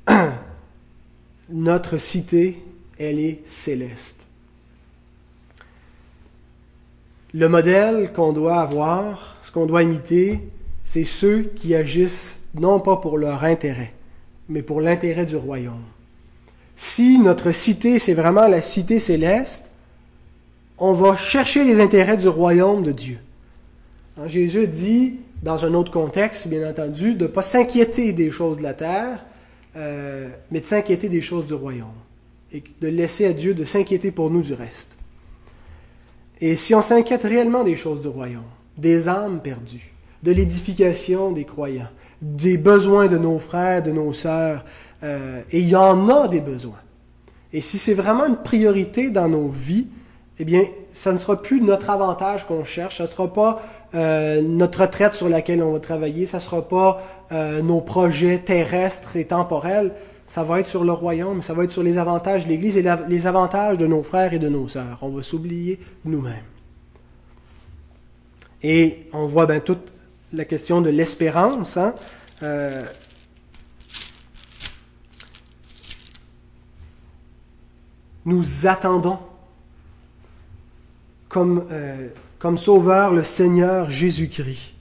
[1.50, 2.62] Notre cité,
[2.98, 4.28] elle est céleste.
[7.34, 10.40] Le modèle qu'on doit avoir, ce qu'on doit imiter,
[10.84, 13.94] c'est ceux qui agissent non pas pour leur intérêt,
[14.48, 15.82] mais pour l'intérêt du royaume
[16.82, 19.70] si notre cité, c'est vraiment la cité céleste,
[20.78, 23.18] on va chercher les intérêts du royaume de Dieu.
[24.18, 28.58] Hein, Jésus dit, dans un autre contexte, bien entendu, de ne pas s'inquiéter des choses
[28.58, 29.24] de la terre,
[29.76, 31.88] euh, mais de s'inquiéter des choses du royaume.
[32.52, 34.98] Et de laisser à Dieu de s'inquiéter pour nous du reste.
[36.42, 38.42] Et si on s'inquiète réellement des choses du royaume,
[38.76, 41.88] des âmes perdues, de l'édification des croyants,
[42.20, 44.64] des besoins de nos frères, de nos sœurs,
[45.04, 46.80] euh, et il y en a des besoins.
[47.52, 49.86] Et si c'est vraiment une priorité dans nos vies,
[50.40, 53.62] eh bien, ça ne sera plus notre avantage qu'on cherche, ça ne sera pas
[53.94, 57.00] euh, notre retraite sur laquelle on va travailler, ça ne sera pas
[57.30, 59.92] euh, nos projets terrestres et temporels,
[60.32, 62.84] ça va être sur le royaume, ça va être sur les avantages de l'Église et
[63.06, 64.96] les avantages de nos frères et de nos sœurs.
[65.02, 66.46] On va s'oublier nous-mêmes.
[68.62, 69.92] Et on voit bien toute
[70.32, 71.76] la question de l'espérance.
[71.76, 71.94] Hein?
[78.24, 79.18] nous attendons
[81.36, 84.76] euh, comme sauveur le Seigneur Jésus-Christ.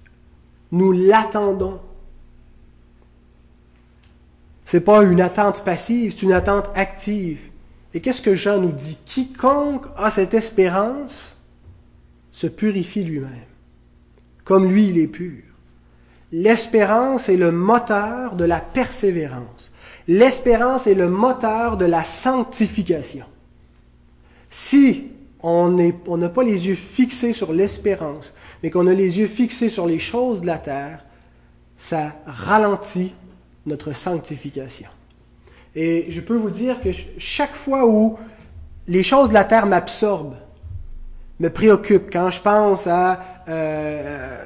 [0.72, 1.82] Nous l'attendons.
[4.72, 7.42] Ce n'est pas une attente passive, c'est une attente active.
[7.94, 8.98] Et qu'est-ce que Jean nous dit?
[9.04, 11.36] Quiconque a cette espérance
[12.32, 13.50] se purifie lui-même,
[14.46, 15.44] comme lui il est pur.
[16.32, 19.74] L'espérance est le moteur de la persévérance.
[20.08, 23.26] L'espérance est le moteur de la sanctification.
[24.50, 25.12] Si
[25.44, 29.86] on n'a pas les yeux fixés sur l'espérance, mais qu'on a les yeux fixés sur
[29.86, 31.04] les choses de la terre,
[31.76, 33.16] ça ralentit
[33.66, 34.88] notre sanctification.
[35.76, 38.18] Et je peux vous dire que chaque fois où
[38.88, 40.36] les choses de la terre m'absorbent,
[41.40, 44.38] me préoccupent, quand je pense à euh,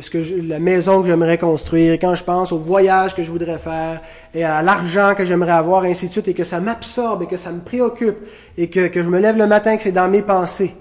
[0.00, 3.58] ce que la maison que j'aimerais construire, quand je pense au voyage que je voudrais
[3.58, 4.02] faire,
[4.34, 7.26] et à l'argent que j'aimerais avoir, et ainsi de suite, et que ça m'absorbe, et
[7.26, 8.18] que ça me préoccupe,
[8.58, 10.76] et que, que je me lève le matin, que c'est dans mes pensées,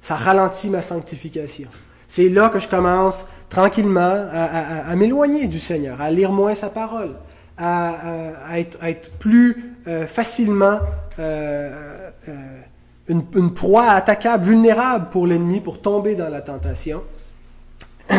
[0.00, 1.68] ça ralentit ma sanctification.
[2.08, 7.14] C'est là que je commence tranquillement à, m'éloigner du Seigneur, à lire moins sa parole,
[7.58, 10.78] à, être, plus euh, facilement
[11.18, 12.34] euh, euh
[13.08, 17.02] une, une proie attaquable, vulnérable pour l'ennemi, pour tomber dans la tentation,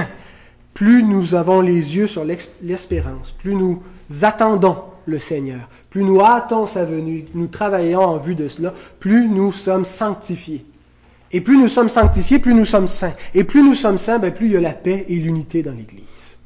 [0.73, 3.83] plus nous avons les yeux sur l'espérance, plus nous
[4.23, 9.27] attendons le Seigneur, plus nous hâtons sa venue, nous travaillons en vue de cela, plus
[9.27, 10.65] nous sommes sanctifiés.
[11.31, 13.13] Et plus nous sommes sanctifiés, plus nous sommes saints.
[13.33, 15.73] Et plus nous sommes saints, ben plus il y a la paix et l'unité dans
[15.73, 16.37] l'Église.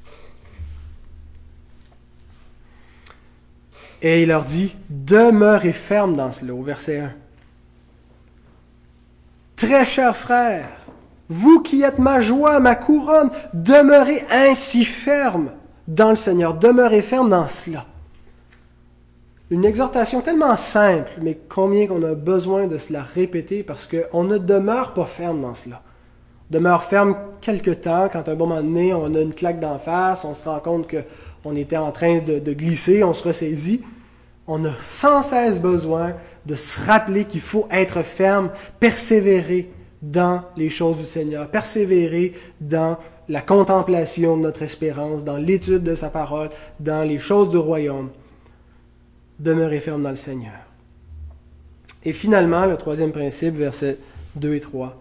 [4.01, 7.13] Et il leur dit, demeurez ferme dans cela, au verset 1.
[9.55, 10.69] Très chers frères,
[11.29, 15.53] vous qui êtes ma joie, ma couronne, demeurez ainsi ferme
[15.87, 17.85] dans le Seigneur, demeurez ferme dans cela.
[19.53, 24.39] Une exhortation tellement simple, mais combien qu'on a besoin de cela répéter parce qu'on ne
[24.39, 25.83] demeure pas ferme dans cela.
[26.49, 29.77] On demeure ferme quelque temps, quand un bon moment donné, on a une claque d'en
[29.77, 33.83] face, on se rend compte qu'on était en train de glisser, on se ressaisit.
[34.47, 36.13] On a sans cesse besoin
[36.47, 42.97] de se rappeler qu'il faut être ferme, persévérer dans les choses du Seigneur, persévérer dans
[43.29, 48.09] la contemplation de notre espérance, dans l'étude de sa parole, dans les choses du royaume.
[49.39, 50.53] Demeurer ferme dans le Seigneur.
[52.03, 53.97] Et finalement, le troisième principe, versets
[54.35, 54.99] 2 et 3.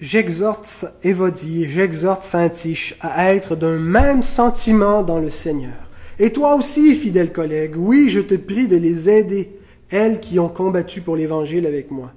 [0.00, 5.76] J'exhorte Évodie, j'exhorte Saint-Tiche à être d'un même sentiment dans le Seigneur.
[6.18, 9.58] Et toi aussi, fidèle collègue, oui, je te prie de les aider,
[9.90, 12.12] elles qui ont combattu pour l'Évangile avec moi,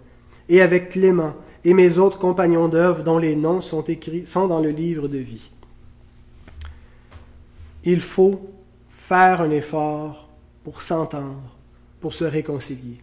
[0.50, 4.60] et avec Clément, et mes autres compagnons d'œuvre dont les noms sont écrits, sont dans
[4.60, 5.52] le livre de vie.
[7.86, 8.50] Il faut
[8.90, 10.23] faire un effort
[10.64, 11.42] pour s'entendre,
[12.00, 13.02] pour se réconcilier.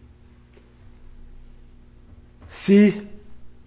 [2.47, 2.93] Si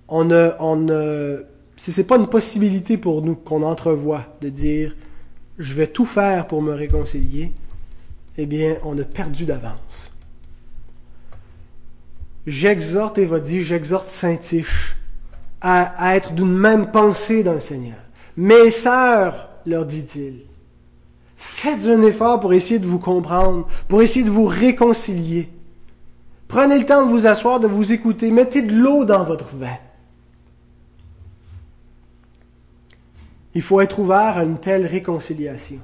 [0.09, 1.45] on ne, on
[1.77, 4.95] si c'est pas une possibilité pour nous qu'on entrevoit de dire
[5.59, 7.53] je vais tout faire pour me réconcilier,
[8.37, 10.11] eh bien, on a perdu d'avance.
[12.47, 14.97] J'exhorte Évodie, j'exhorte Saint-Tiche
[15.61, 17.97] à, être d'une même pensée dans le Seigneur.
[18.37, 20.43] Mes sœurs, leur dit-il,
[21.47, 25.51] faites un effort pour essayer de vous comprendre, pour essayer de vous réconcilier.
[26.49, 29.77] Prenez le temps de vous asseoir, de vous écouter, mettez de l'eau dans votre vin.
[33.55, 35.79] Il faut être ouvert à une telle réconciliation.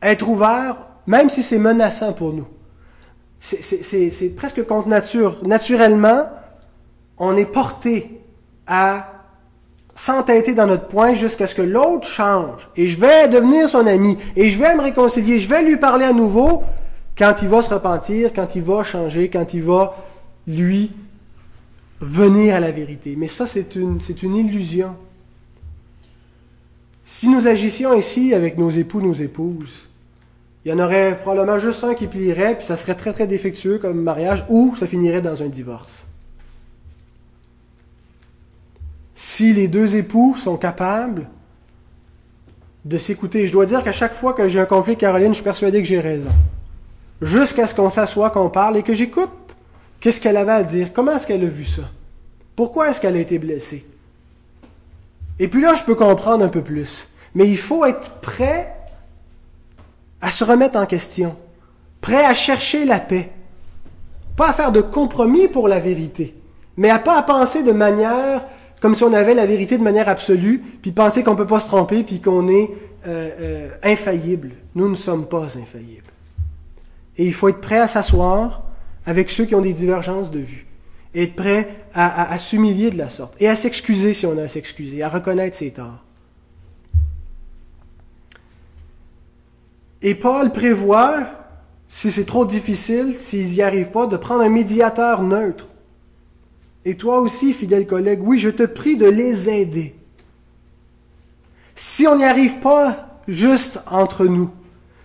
[0.00, 2.46] Être ouvert, même si c'est menaçant pour nous.
[3.38, 5.44] C'est presque contre nature.
[5.44, 6.30] Naturellement,
[7.18, 8.20] on est porté
[8.66, 9.11] à
[9.94, 12.68] s'entêter dans notre point jusqu'à ce que l'autre change.
[12.76, 14.16] Et je vais devenir son ami.
[14.36, 15.38] Et je vais me réconcilier.
[15.38, 16.62] Je vais lui parler à nouveau
[17.16, 19.94] quand il va se repentir, quand il va changer, quand il va,
[20.46, 20.92] lui,
[22.00, 23.14] venir à la vérité.
[23.16, 24.96] Mais ça, c'est une, c'est une illusion.
[27.04, 29.88] Si nous agissions ici avec nos époux, nos épouses,
[30.64, 33.78] il y en aurait probablement juste un qui plierait, puis ça serait très très défectueux
[33.78, 36.06] comme mariage, ou ça finirait dans un divorce.
[39.24, 41.30] Si les deux époux sont capables
[42.84, 45.44] de s'écouter, je dois dire qu'à chaque fois que j'ai un conflit Caroline, je suis
[45.44, 46.32] persuadé que j'ai raison.
[47.20, 49.30] Jusqu'à ce qu'on s'assoie, qu'on parle et que j'écoute
[50.00, 51.82] qu'est-ce qu'elle avait à dire, comment est-ce qu'elle a vu ça,
[52.56, 53.86] pourquoi est-ce qu'elle a été blessée?
[55.38, 57.06] Et puis là, je peux comprendre un peu plus.
[57.36, 58.74] Mais il faut être prêt
[60.20, 61.36] à se remettre en question,
[62.00, 63.30] prêt à chercher la paix,
[64.34, 66.34] pas à faire de compromis pour la vérité,
[66.76, 68.42] mais à pas à penser de manière
[68.82, 71.68] comme si on avait la vérité de manière absolue, puis penser qu'on peut pas se
[71.68, 72.70] tromper, puis qu'on est
[73.06, 74.50] euh, euh, infaillible.
[74.74, 76.10] Nous ne sommes pas infaillibles.
[77.16, 78.64] Et il faut être prêt à s'asseoir
[79.06, 80.66] avec ceux qui ont des divergences de vue
[81.14, 85.02] être prêt à, s'humilier de la sorte et à s'excuser si on a à s'excuser,
[85.02, 86.02] à reconnaître ses torts.
[90.00, 91.26] Et Paul prévoit,
[91.86, 95.68] si c'est trop difficile, s'ils n'y arrivent pas, de prendre un médiateur neutre.
[96.84, 99.94] Et toi aussi, fidèle collègue, oui, je te prie de les aider.
[101.74, 104.50] Si on n'y arrive pas juste entre nous,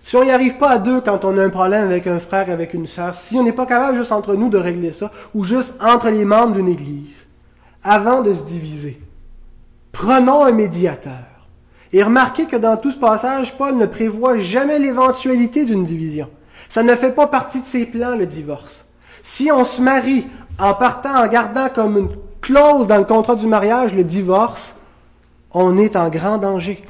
[0.02, 2.50] si on n'y arrive pas à deux quand on a un problème avec un frère,
[2.50, 5.44] avec une sœur, si on n'est pas capable juste entre nous de régler ça, ou
[5.44, 7.28] juste entre les membres d'une église,
[7.82, 9.00] avant de se diviser,
[9.92, 11.12] prenons un médiateur.
[11.92, 16.28] Et remarquez que dans tout ce passage, Paul ne prévoit jamais l'éventualité d'une division.
[16.68, 18.86] Ça ne fait pas partie de ses plans, le divorce.
[19.22, 20.26] Si on se marie
[20.58, 24.74] en partant, en gardant comme une clause dans le contrat du mariage le divorce,
[25.52, 26.84] on est en grand danger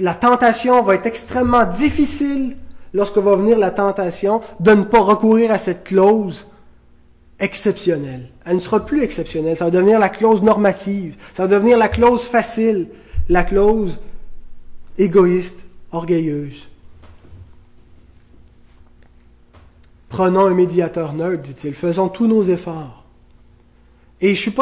[0.00, 2.56] la tentation va être extrêmement difficile
[2.94, 6.48] lorsque va venir la tentation de ne pas recourir à cette clause
[7.40, 8.28] exceptionnelle.
[8.44, 11.88] Elle ne sera plus exceptionnelle, ça va devenir la clause normative, ça va devenir la
[11.88, 12.88] clause facile,
[13.28, 13.98] la clause
[14.98, 16.68] égoïste, orgueilleuse.
[20.12, 23.06] Prenons un médiateur neutre, dit-il, faisons tous nos efforts.
[24.20, 24.52] Et je, suis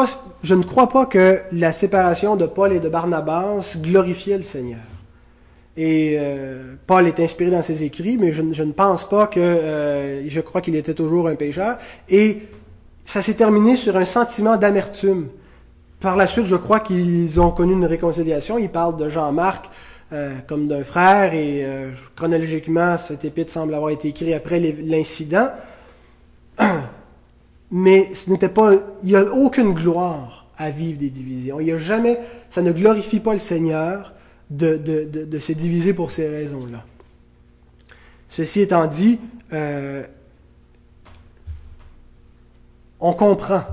[0.43, 4.79] je ne crois pas que la séparation de Paul et de Barnabas glorifiait le Seigneur.
[5.75, 9.41] Et euh, Paul est inspiré dans ses écrits, mais je, ne pense pas que...
[9.41, 11.79] Euh, je crois qu'il était toujours un pécheur.
[12.07, 12.43] Et
[13.03, 15.27] ça s'est terminé sur un sentiment d'amertume.
[15.99, 18.57] Par la suite, je crois qu'ils ont connu une réconciliation.
[18.57, 19.69] Il parle de Jean-Marc
[20.11, 21.65] euh, comme d'un frère, et
[22.15, 25.49] chronologiquement, cet épître semble avoir été écrit après l'incident.
[27.71, 28.73] Mais ce n'était pas...
[29.03, 31.59] Il n'y a aucune gloire à vivre des divisions.
[31.59, 32.19] Il a jamais...
[32.49, 34.13] Ça ne glorifie pas le Seigneur
[34.49, 36.83] de, se diviser pour ces raisons-là.
[38.27, 39.19] Ceci étant dit,
[39.53, 40.05] euh,
[42.99, 43.63] on comprend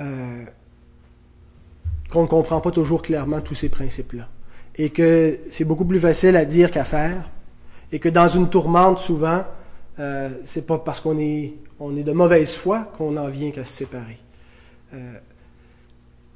[0.00, 0.44] euh,
[2.10, 4.28] qu'on ne comprend pas toujours clairement tous ces principes-là.
[4.80, 7.28] Et que c'est beaucoup plus facile à dire qu'à faire.
[7.92, 9.44] Et que dans une tourmente, souvent,
[9.98, 13.66] euh, c'est pas parce qu'on est, on est de mauvaise foi qu'on en vient qu'à
[13.66, 14.18] se séparer.
[14.94, 15.18] Euh,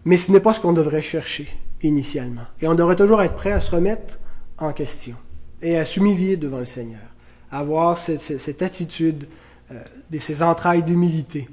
[0.05, 1.49] mais ce n'est pas ce qu'on devrait chercher
[1.83, 2.45] initialement.
[2.61, 4.19] Et on devrait toujours être prêt à se remettre
[4.59, 5.17] en question
[5.63, 7.01] et à s'humilier devant le Seigneur,
[7.51, 9.27] à avoir cette, attitude,
[9.73, 9.81] euh,
[10.19, 11.49] ces entrailles d'humilité.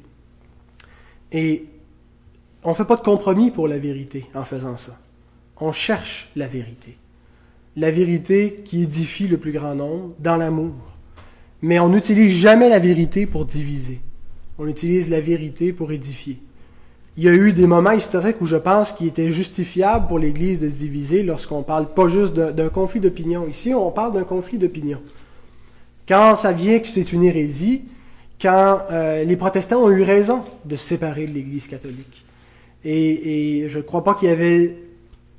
[1.32, 1.68] Et
[2.64, 5.00] on ne fait pas de compromis pour la vérité en faisant ça.
[5.62, 6.98] On cherche la vérité.
[7.78, 10.74] La vérité qui édifie le plus grand nombre dans l'amour.
[11.62, 14.02] Mais on n'utilise jamais la vérité pour diviser.
[14.58, 16.42] On utilise la vérité pour édifier.
[17.18, 20.60] Il y a eu des moments historiques où je pense qu'il était justifiable pour l'Église
[20.60, 23.48] de se diviser lorsqu'on parle pas juste d'un conflit d'opinion.
[23.48, 25.02] Ici, on parle d'un conflit d'opinion.
[26.08, 27.84] Quand ça vient que c'est une hérésie,
[28.42, 32.26] quand euh, les protestants ont eu raison de se séparer de l'Église catholique.
[32.84, 34.76] Et, je ne crois pas qu'il y avait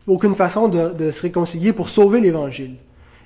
[0.07, 2.77] aucune façon de, se réconcilier pour sauver l'Évangile.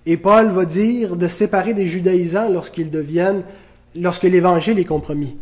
[0.05, 3.43] Et Paul va dire de séparer des judaïsants lorsqu'ils deviennent,
[3.95, 5.37] lorsque l'Évangile est compromis.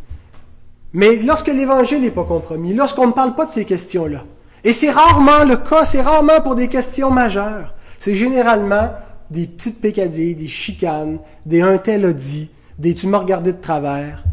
[0.93, 4.23] Mais lorsque l'Évangile n'est pas compromis, lorsqu'on ne parle pas de ces questions-là,
[4.63, 8.91] et c'est rarement le cas, c'est rarement pour des questions majeures, c'est généralement
[9.29, 14.23] des petites pécadilles, des chicanes, des un a dit, des tu m'as regardé de travers,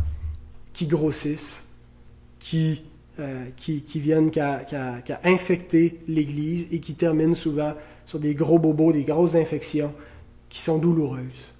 [0.72, 1.66] qui grossissent,
[2.38, 2.82] qui,
[3.22, 4.66] euh, qui, viennent qu'à
[5.24, 9.92] infecter l'Église et qui terminent souvent sur des gros bobos, des grosses infections
[10.48, 11.54] qui sont douloureuses.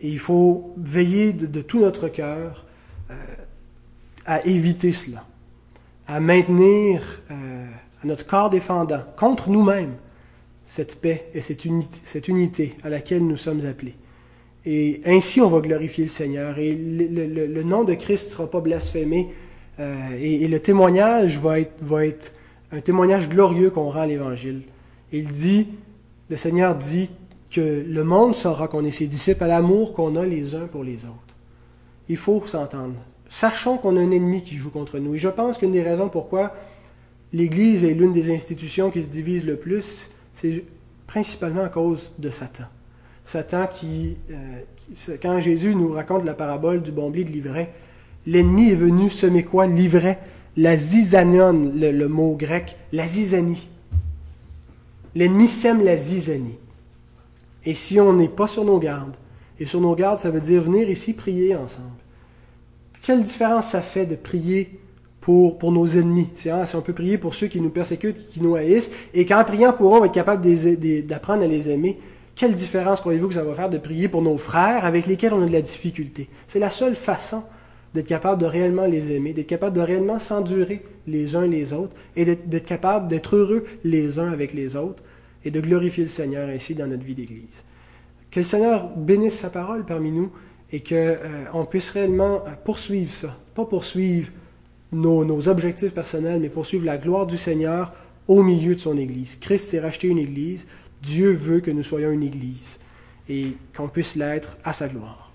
[0.00, 2.66] Et il faut veiller de, tout notre cœur
[3.10, 3.14] euh,
[4.24, 5.26] à éviter cela,
[6.06, 7.66] à maintenir euh,
[8.02, 9.96] à notre corps défendant contre nous-mêmes
[10.64, 13.96] cette paix et cette unité, cette unité à laquelle nous sommes appelés.
[14.66, 16.58] Et ainsi, on va glorifier le Seigneur.
[16.58, 19.28] Et le, nom de Christ ne sera pas blasphémé.
[19.78, 22.32] Euh, et, le témoignage va être,
[22.72, 24.62] un témoignage glorieux qu'on rend à l'Évangile.
[25.12, 25.68] Il dit,
[26.30, 27.10] le Seigneur dit
[27.50, 30.82] que le monde saura qu'on est ses disciples à l'amour qu'on a les uns pour
[30.82, 31.36] les autres.
[32.08, 32.94] Il faut s'entendre
[33.28, 35.14] sachant qu'on a un ennemi qui joue contre nous.
[35.14, 36.52] Et je pense qu'une des raisons pourquoi
[37.32, 40.64] l'Église est l'une des institutions qui se divise le plus, c'est
[41.06, 42.64] principalement à cause de Satan.
[43.24, 47.72] Satan qui, euh, quand Jésus nous raconte la parabole du bon blé de l'ivraie,
[48.26, 50.18] l'ennemi est venu semer quoi L'ivraie,
[50.56, 53.68] la zizanion, le, mot grec, la zizanie.
[55.14, 56.58] L'ennemi sème la zizanie.
[57.64, 59.16] Et si on n'est pas sur nos gardes,
[59.58, 61.88] et sur nos gardes, ça veut dire venir ici prier ensemble.
[63.02, 64.78] Quelle différence ça fait de prier
[65.20, 66.30] pour, pour nos ennemis?
[66.34, 69.72] Si on peut prier pour ceux qui nous persécutent, qui nous haïssent, et qu'en priant
[69.72, 70.44] pour eux, on va être capable
[71.06, 71.98] d'apprendre à les aimer,
[72.34, 75.42] quelle différence croyez-vous que ça va faire de prier pour nos frères avec lesquels on
[75.42, 76.28] a de la difficulté?
[76.46, 77.42] C'est la seule façon
[77.96, 81.96] d'être capable de réellement les aimer, d'être capable de réellement s'endurer les uns les autres,
[82.14, 85.02] et d'être capable d'être heureux les uns avec les autres,
[85.44, 87.64] et de glorifier le Seigneur ainsi dans notre vie d'Église.
[88.30, 90.30] Que le Seigneur bénisse sa parole parmi nous
[90.72, 93.36] et qu'on euh, puisse réellement euh, poursuivre ça.
[93.54, 94.30] Pas poursuivre
[94.92, 97.92] nos, nos, objectifs personnels, mais poursuivre la gloire du Seigneur
[98.26, 99.36] au milieu de son Église.
[99.36, 100.66] Christ s'est racheté une Église.
[101.02, 102.78] Dieu veut que nous soyons une Église
[103.28, 105.25] et qu'on puisse l'être à sa gloire.